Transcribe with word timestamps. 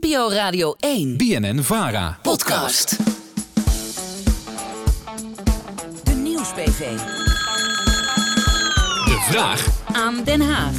NPO 0.00 0.30
Radio 0.30 0.74
1. 0.80 1.16
BNN 1.16 1.62
Vara. 1.62 2.18
Podcast. 2.22 2.96
De 6.04 6.12
Nieuwsbv. 6.14 6.96
De 9.04 9.26
vraag 9.30 9.66
Aan 9.92 10.24
Den 10.24 10.40
Haag. 10.40 10.74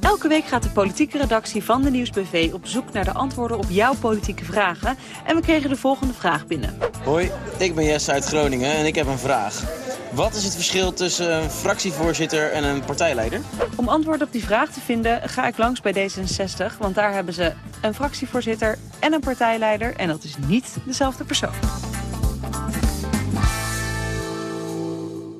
Elke 0.00 0.28
week 0.28 0.44
gaat 0.44 0.62
de 0.62 0.70
politieke 0.70 1.18
redactie 1.18 1.64
van 1.64 1.82
de 1.82 1.90
Nieuwsbv 1.90 2.50
op 2.52 2.66
zoek 2.66 2.92
naar 2.92 3.04
de 3.04 3.12
antwoorden 3.12 3.58
op 3.58 3.66
jouw 3.68 3.94
politieke 3.94 4.44
vragen. 4.44 4.96
En 5.26 5.36
we 5.36 5.42
kregen 5.42 5.68
de 5.68 5.76
volgende 5.76 6.14
vraag 6.14 6.46
binnen. 6.46 6.78
Hoi, 7.04 7.30
ik 7.58 7.74
ben 7.74 7.84
Jesse 7.84 8.12
uit 8.12 8.24
Groningen 8.24 8.74
en 8.76 8.86
ik 8.86 8.94
heb 8.94 9.06
een 9.06 9.18
vraag. 9.18 9.83
Wat 10.14 10.34
is 10.34 10.44
het 10.44 10.54
verschil 10.54 10.92
tussen 10.92 11.34
een 11.34 11.50
fractievoorzitter 11.50 12.52
en 12.52 12.64
een 12.64 12.84
partijleider? 12.84 13.40
Om 13.76 13.88
antwoord 13.88 14.22
op 14.22 14.32
die 14.32 14.44
vraag 14.44 14.70
te 14.70 14.80
vinden 14.80 15.28
ga 15.28 15.46
ik 15.46 15.56
langs 15.56 15.80
bij 15.80 15.92
D66, 16.10 16.78
want 16.78 16.94
daar 16.94 17.12
hebben 17.12 17.34
ze 17.34 17.52
een 17.80 17.94
fractievoorzitter 17.94 18.78
en 19.00 19.12
een 19.12 19.20
partijleider. 19.20 19.96
En 19.96 20.08
dat 20.08 20.24
is 20.24 20.34
niet 20.46 20.76
dezelfde 20.86 21.24
persoon. 21.24 21.52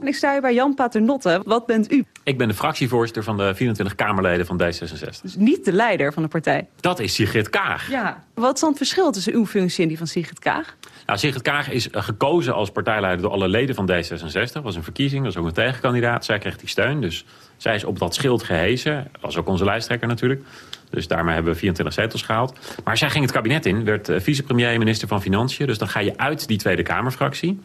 En 0.05 0.11
ik 0.11 0.17
sta 0.17 0.33
hier 0.33 0.41
bij 0.41 0.55
Jan 0.55 0.75
Paternotte. 0.75 1.43
Wat 1.45 1.67
bent 1.67 1.93
u? 1.93 2.05
Ik 2.23 2.39
ben 2.39 2.49
de 2.49 2.55
fractievoorzitter 2.55 3.23
van 3.23 3.37
de 3.37 3.55
24 3.55 3.95
Kamerleden 3.95 4.47
van 4.47 4.63
D66. 4.63 5.21
Dus 5.23 5.37
niet 5.37 5.65
de 5.65 5.73
leider 5.73 6.13
van 6.13 6.23
de 6.23 6.29
partij. 6.29 6.67
Dat 6.81 6.99
is 6.99 7.15
Sigrid 7.15 7.51
Kaag. 7.51 7.91
Ja. 7.91 8.25
Wat 8.35 8.55
is 8.55 8.61
dan 8.61 8.69
het 8.69 8.79
verschil 8.79 9.13
tussen 9.13 9.35
uw 9.35 9.47
functie 9.47 9.83
en 9.83 9.89
die 9.89 9.99
van 9.99 10.07
Sigrid 10.07 10.39
Kaag? 10.39 10.77
Nou, 11.07 11.19
Sigrid 11.19 11.43
Kaag 11.43 11.71
is 11.71 11.91
eh, 11.91 12.03
gekozen 12.03 12.55
als 12.55 12.71
partijleider 12.71 13.23
door 13.23 13.31
alle 13.31 13.49
leden 13.49 13.75
van 13.75 13.91
D66. 13.91 14.53
Dat 14.53 14.63
was 14.63 14.77
een 14.77 14.83
verkiezing, 14.83 15.25
dat 15.25 15.35
was 15.35 15.43
ook 15.43 15.49
een 15.49 15.55
tegenkandidaat. 15.65 16.25
Zij 16.25 16.39
kreeg 16.39 16.57
die 16.57 16.69
steun, 16.69 17.01
dus 17.01 17.25
zij 17.57 17.75
is 17.75 17.85
op 17.85 17.99
dat 17.99 18.15
schild 18.15 18.43
gehezen. 18.43 19.11
Was 19.21 19.37
ook 19.37 19.49
onze 19.49 19.65
lijsttrekker 19.65 20.09
natuurlijk. 20.09 20.43
Dus 20.91 21.09
daarmee 21.09 21.35
hebben 21.35 21.53
we 21.53 21.59
24 21.59 21.95
zetels 21.95 22.23
gehaald. 22.23 22.59
Maar 22.85 22.97
zij 22.97 23.11
ging 23.11 23.25
het 23.25 23.33
kabinet 23.33 23.67
in, 23.67 23.85
werd 23.85 24.09
eh, 24.09 24.21
vicepremier, 24.21 24.79
minister 24.79 25.09
van 25.09 25.23
Financiën. 25.23 25.67
Dus 25.67 25.79
dan 25.79 25.89
ga 25.89 26.01
je 26.01 26.17
uit 26.17 26.47
die 26.49 26.59
Tweede 26.59 26.83
Kamerfractie. 26.83 27.61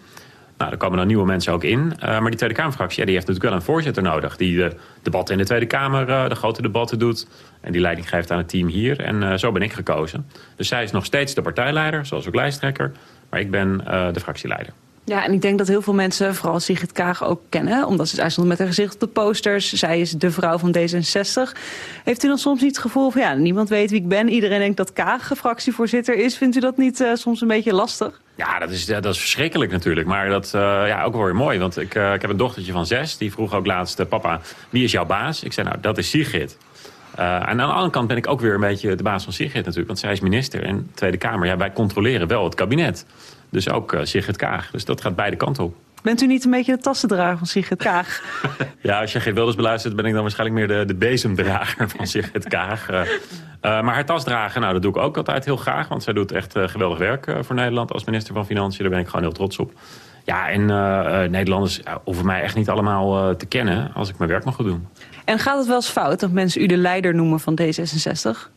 Nou, 0.59 0.71
daar 0.71 0.79
komen 0.79 0.97
dan 0.97 1.07
nieuwe 1.07 1.25
mensen 1.25 1.53
ook 1.53 1.63
in. 1.63 1.79
Uh, 1.79 1.99
maar 1.99 2.29
die 2.29 2.35
Tweede 2.35 2.55
Kamerfractie 2.55 3.05
die 3.05 3.13
heeft 3.13 3.27
natuurlijk 3.27 3.53
wel 3.53 3.59
een 3.59 3.65
voorzitter 3.65 4.03
nodig. 4.03 4.37
Die 4.37 4.57
de 4.57 4.75
debatten 5.01 5.33
in 5.33 5.41
de 5.41 5.47
Tweede 5.47 5.65
Kamer, 5.65 6.09
uh, 6.09 6.29
de 6.29 6.35
grote 6.35 6.61
debatten 6.61 6.99
doet. 6.99 7.27
En 7.61 7.71
die 7.71 7.81
leiding 7.81 8.09
geeft 8.09 8.31
aan 8.31 8.37
het 8.37 8.49
team 8.49 8.67
hier. 8.67 8.99
En 8.99 9.21
uh, 9.21 9.33
zo 9.33 9.51
ben 9.51 9.61
ik 9.61 9.73
gekozen. 9.73 10.27
Dus 10.55 10.67
zij 10.67 10.83
is 10.83 10.91
nog 10.91 11.05
steeds 11.05 11.33
de 11.33 11.41
partijleider, 11.41 12.05
zoals 12.05 12.27
ook 12.27 12.35
lijsttrekker. 12.35 12.91
Maar 13.29 13.39
ik 13.39 13.51
ben 13.51 13.77
de 14.13 14.19
fractieleider. 14.19 14.73
Ja, 15.09 15.23
en 15.23 15.33
ik 15.33 15.41
denk 15.41 15.57
dat 15.57 15.67
heel 15.67 15.81
veel 15.81 15.93
mensen, 15.93 16.35
vooral 16.35 16.59
Sigrid 16.59 16.91
Kaag, 16.91 17.23
ook 17.23 17.41
kennen. 17.49 17.85
Omdat 17.85 18.07
ze, 18.07 18.15
zij 18.15 18.29
stond 18.29 18.47
met 18.47 18.57
haar 18.57 18.67
gezicht 18.67 18.93
op 18.93 18.99
de 18.99 19.07
posters. 19.07 19.73
Zij 19.73 19.99
is 19.99 20.11
de 20.11 20.31
vrouw 20.31 20.57
van 20.57 20.75
D66. 20.77 21.57
Heeft 22.03 22.23
u 22.23 22.27
dan 22.27 22.37
soms 22.37 22.61
niet 22.61 22.69
het 22.69 22.79
gevoel 22.79 23.09
van, 23.09 23.21
ja, 23.21 23.33
niemand 23.33 23.69
weet 23.69 23.89
wie 23.89 23.99
ik 23.99 24.07
ben. 24.07 24.29
Iedereen 24.29 24.59
denkt 24.59 24.77
dat 24.77 24.93
Kaag 24.93 25.31
fractievoorzitter 25.37 26.15
is. 26.15 26.37
Vindt 26.37 26.55
u 26.55 26.59
dat 26.59 26.77
niet 26.77 26.99
uh, 26.99 27.13
soms 27.13 27.41
een 27.41 27.47
beetje 27.47 27.73
lastig? 27.73 28.21
Ja, 28.35 28.59
dat 28.59 28.69
is, 28.69 28.85
dat 28.85 29.05
is 29.05 29.19
verschrikkelijk 29.19 29.71
natuurlijk. 29.71 30.07
Maar 30.07 30.29
dat 30.29 30.51
uh, 30.55 30.61
ja, 30.61 31.03
ook 31.03 31.13
wel 31.13 31.23
weer 31.23 31.35
mooi. 31.35 31.59
Want 31.59 31.77
ik, 31.77 31.95
uh, 31.95 32.13
ik 32.13 32.21
heb 32.21 32.29
een 32.29 32.37
dochtertje 32.37 32.71
van 32.71 32.85
zes. 32.85 33.17
Die 33.17 33.31
vroeg 33.31 33.53
ook 33.53 33.65
laatst, 33.65 34.09
papa, 34.09 34.41
wie 34.69 34.83
is 34.83 34.91
jouw 34.91 35.05
baas? 35.05 35.43
Ik 35.43 35.53
zei, 35.53 35.67
nou, 35.67 35.79
dat 35.81 35.97
is 35.97 36.09
Sigrid. 36.09 36.57
Uh, 37.19 37.25
en 37.25 37.47
aan 37.47 37.57
de 37.57 37.63
andere 37.63 37.89
kant 37.89 38.07
ben 38.07 38.17
ik 38.17 38.27
ook 38.27 38.39
weer 38.39 38.53
een 38.53 38.59
beetje 38.59 38.95
de 38.95 39.03
baas 39.03 39.23
van 39.23 39.33
Sigrid 39.33 39.55
natuurlijk. 39.55 39.87
Want 39.87 39.99
zij 39.99 40.11
is 40.11 40.19
minister 40.19 40.63
en 40.63 40.91
Tweede 40.93 41.17
Kamer. 41.17 41.47
Ja, 41.47 41.57
wij 41.57 41.73
controleren 41.73 42.27
wel 42.27 42.43
het 42.43 42.55
kabinet. 42.55 43.05
Dus 43.49 43.69
ook 43.69 43.93
uh, 43.93 43.99
Sigrid 44.03 44.35
Kaag. 44.35 44.71
Dus 44.71 44.85
dat 44.85 45.01
gaat 45.01 45.15
beide 45.15 45.35
kanten 45.35 45.63
op. 45.63 45.75
Bent 46.01 46.21
u 46.21 46.27
niet 46.27 46.45
een 46.45 46.51
beetje 46.51 46.75
de 46.75 46.81
tassendrager 46.81 47.37
van 47.37 47.47
Sigrid 47.47 47.83
Kaag? 47.83 48.21
ja, 48.81 49.01
als 49.01 49.11
je 49.11 49.19
geen 49.19 49.33
Wilders 49.33 49.55
beluistert, 49.55 49.95
ben 49.95 50.05
ik 50.05 50.13
dan 50.13 50.21
waarschijnlijk 50.21 50.59
meer 50.59 50.77
de, 50.77 50.85
de 50.85 50.95
bezemdrager 50.95 51.89
van 51.89 52.07
Sigrid 52.07 52.47
Kaag. 52.47 52.89
Uh, 52.91 53.01
uh, 53.01 53.05
maar 53.61 53.93
haar 53.93 54.05
tas 54.05 54.23
dragen, 54.23 54.61
nou, 54.61 54.73
dat 54.73 54.81
doe 54.81 54.91
ik 54.91 54.97
ook 54.97 55.17
altijd 55.17 55.45
heel 55.45 55.57
graag. 55.57 55.87
Want 55.87 56.03
zij 56.03 56.13
doet 56.13 56.31
echt 56.31 56.53
geweldig 56.57 56.97
werk 56.97 57.35
voor 57.41 57.55
Nederland 57.55 57.91
als 57.91 58.03
minister 58.03 58.33
van 58.33 58.45
Financiën. 58.45 58.81
Daar 58.81 58.91
ben 58.91 58.99
ik 58.99 59.07
gewoon 59.07 59.21
heel 59.21 59.31
trots 59.31 59.57
op. 59.57 59.73
Ja, 60.29 60.49
en 60.49 60.65
Nederlanders 61.31 61.81
hoeven 62.03 62.25
mij 62.25 62.41
echt 62.41 62.55
niet 62.55 62.69
allemaal 62.69 63.35
te 63.35 63.45
kennen 63.45 63.91
als 63.93 64.09
ik 64.09 64.17
mijn 64.17 64.29
werk 64.29 64.43
mag 64.43 64.55
goed 64.55 64.65
doen. 64.65 64.87
En 65.25 65.39
gaat 65.39 65.57
het 65.57 65.67
wel 65.67 65.75
eens 65.75 65.89
fout 65.89 66.19
dat 66.19 66.31
mensen 66.31 66.61
u 66.61 66.65
de 66.65 66.77
leider 66.77 67.15
noemen 67.15 67.39
van 67.39 67.59
D66? 67.61 68.49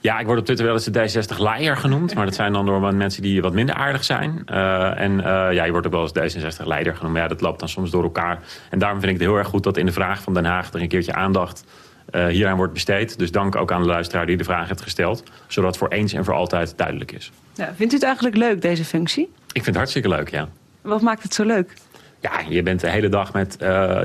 Ja, 0.00 0.18
ik 0.18 0.26
word 0.26 0.38
op 0.38 0.44
Twitter 0.44 0.66
wel 0.66 0.74
eens 0.74 0.84
de 0.84 1.22
D60-leier 1.22 1.76
genoemd. 1.76 2.14
Maar 2.14 2.24
dat 2.24 2.34
zijn 2.34 2.52
dan 2.52 2.66
door 2.66 2.94
mensen 2.94 3.22
die 3.22 3.42
wat 3.42 3.52
minder 3.52 3.74
aardig 3.74 4.04
zijn. 4.04 4.42
Uh, 4.50 5.00
en 5.00 5.12
uh, 5.12 5.24
ja, 5.24 5.64
je 5.64 5.70
wordt 5.70 5.86
ook 5.86 5.92
wel 5.92 6.10
eens 6.14 6.36
D66-leider 6.36 6.96
genoemd. 6.96 7.12
Maar 7.12 7.22
ja, 7.22 7.28
dat 7.28 7.40
loopt 7.40 7.60
dan 7.60 7.68
soms 7.68 7.90
door 7.90 8.02
elkaar. 8.02 8.38
En 8.70 8.78
daarom 8.78 9.00
vind 9.00 9.12
ik 9.12 9.18
het 9.18 9.28
heel 9.28 9.38
erg 9.38 9.48
goed 9.48 9.62
dat 9.62 9.76
in 9.76 9.86
de 9.86 9.92
vraag 9.92 10.22
van 10.22 10.34
Den 10.34 10.44
Haag... 10.44 10.72
er 10.72 10.80
een 10.80 10.88
keertje 10.88 11.14
aandacht 11.14 11.64
uh, 12.10 12.26
hieraan 12.26 12.56
wordt 12.56 12.72
besteed. 12.72 13.18
Dus 13.18 13.30
dank 13.30 13.56
ook 13.56 13.72
aan 13.72 13.82
de 13.82 13.88
luisteraar 13.88 14.26
die 14.26 14.36
de 14.36 14.44
vraag 14.44 14.68
heeft 14.68 14.82
gesteld. 14.82 15.22
Zodat 15.46 15.76
voor 15.76 15.88
eens 15.88 16.12
en 16.12 16.24
voor 16.24 16.34
altijd 16.34 16.76
duidelijk 16.76 17.12
is. 17.12 17.32
Ja, 17.54 17.72
vindt 17.74 17.92
u 17.92 17.96
het 17.96 18.04
eigenlijk 18.04 18.36
leuk, 18.36 18.62
deze 18.62 18.84
functie? 18.84 19.22
Ik 19.46 19.52
vind 19.52 19.66
het 19.66 19.76
hartstikke 19.76 20.08
leuk, 20.08 20.28
ja. 20.28 20.48
Wat 20.84 21.00
maakt 21.00 21.22
het 21.22 21.34
zo 21.34 21.44
leuk? 21.44 21.74
Ja, 22.20 22.32
je 22.48 22.62
bent 22.62 22.80
de 22.80 22.90
hele 22.90 23.08
dag 23.08 23.32
met 23.32 23.56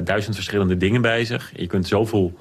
duizend 0.04 0.36
verschillende 0.36 0.78
dingen 0.78 1.02
bezig. 1.02 1.52
Je 1.56 1.68
kunt 1.68 1.88
zoveel... 1.88 2.34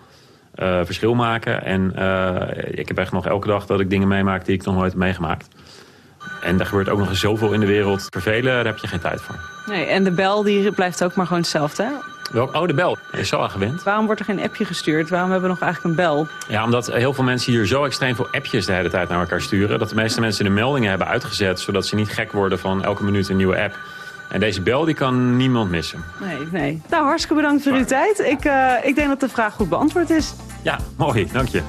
Uh, 0.63 0.81
verschil 0.85 1.15
maken. 1.15 1.65
En 1.65 1.93
uh, 1.99 2.79
ik 2.79 2.89
heb 2.89 2.99
echt 2.99 3.13
nog 3.13 3.27
elke 3.27 3.49
dag 3.49 3.67
dat 3.67 3.81
ik 3.81 3.91
dingen 3.91 4.09
meemaak 4.09 4.45
die 4.45 4.55
ik 4.55 4.65
nog 4.65 4.75
nooit 4.75 4.91
heb 4.91 5.01
meegemaakt. 5.01 5.49
En 6.43 6.61
er 6.61 6.67
gebeurt 6.67 6.89
ook 6.89 6.99
nog 6.99 7.09
eens 7.09 7.21
zoveel 7.21 7.53
in 7.53 7.61
de 7.61 7.67
wereld. 7.67 8.07
Vervelen, 8.11 8.55
daar 8.55 8.65
heb 8.65 8.79
je 8.79 8.87
geen 8.87 9.01
tijd 9.01 9.21
voor. 9.21 9.35
Nee, 9.67 9.85
en 9.85 10.05
de 10.05 10.11
bel 10.11 10.43
die 10.43 10.73
blijft 10.73 11.05
ook 11.05 11.15
maar 11.15 11.27
gewoon 11.27 11.41
hetzelfde, 11.41 11.83
hè? 11.83 11.91
Welk? 12.33 12.55
Oh, 12.55 12.67
de 12.67 12.75
bel. 12.75 12.97
Je 13.13 13.19
is 13.19 13.29
zo 13.29 13.41
aan 13.41 13.51
gewend. 13.51 13.83
Waarom 13.83 14.07
wordt 14.07 14.21
er 14.21 14.27
geen 14.27 14.41
appje 14.41 14.65
gestuurd? 14.65 15.09
Waarom 15.09 15.31
hebben 15.31 15.49
we 15.49 15.55
nog 15.55 15.65
eigenlijk 15.65 15.99
een 15.99 16.05
bel? 16.05 16.27
Ja, 16.49 16.65
omdat 16.65 16.93
heel 16.93 17.15
veel 17.15 17.25
mensen 17.25 17.53
hier 17.53 17.67
zo 17.67 17.85
extreem 17.85 18.15
veel 18.15 18.29
appjes 18.31 18.67
de 18.67 18.73
hele 18.73 18.91
tijd 18.91 19.09
naar 19.09 19.21
elkaar 19.21 19.41
sturen... 19.41 19.79
dat 19.79 19.89
de 19.89 19.95
meeste 19.95 20.21
mensen 20.21 20.45
de 20.45 20.51
meldingen 20.51 20.89
hebben 20.89 21.07
uitgezet... 21.07 21.61
zodat 21.61 21.87
ze 21.87 21.95
niet 21.95 22.09
gek 22.09 22.33
worden 22.33 22.59
van 22.59 22.85
elke 22.85 23.05
minuut 23.05 23.29
een 23.29 23.37
nieuwe 23.37 23.63
app... 23.63 23.79
En 24.29 24.41
deze 24.41 24.63
bel 24.63 24.85
die 24.85 24.95
kan 24.95 25.37
niemand 25.37 25.71
missen. 25.71 26.05
Nee, 26.21 26.39
nee. 26.53 26.83
Nou, 26.91 27.05
hartstikke 27.05 27.37
bedankt 27.37 27.63
voor 27.63 27.73
uw 27.73 27.85
tijd. 27.85 28.19
Ik, 28.19 28.45
uh, 28.45 28.73
ik 28.83 28.95
denk 28.95 29.09
dat 29.09 29.21
de 29.21 29.29
vraag 29.29 29.55
goed 29.55 29.69
beantwoord 29.69 30.11
is. 30.11 30.35
Ja, 30.63 30.79
mooi. 30.97 31.29
Dank 31.33 31.49
je. 31.49 31.63